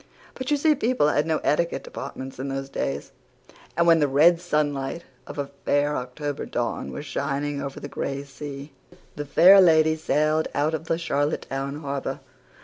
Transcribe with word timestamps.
But 0.33 0.49
you 0.49 0.57
see 0.57 0.73
people 0.73 1.09
had 1.09 1.27
no 1.27 1.37
etiquette 1.43 1.83
departments 1.83 2.39
in 2.39 2.47
those 2.47 2.69
days. 2.69 3.11
And 3.77 3.85
when 3.85 3.99
the 3.99 4.07
red 4.07 4.41
sunlight 4.41 5.03
of 5.27 5.37
a 5.37 5.51
fair 5.63 5.95
October 5.95 6.47
dawn 6.47 6.91
was 6.91 7.05
shining 7.05 7.61
over 7.61 7.79
the 7.79 7.87
gray 7.87 8.23
sea 8.23 8.73
The 9.15 9.25
Fair 9.25 9.61
Lady 9.61 9.95
sailed 9.95 10.47
out 10.55 10.73
of 10.73 10.87
Charlottetown 10.99 11.81
harbour. 11.81 12.19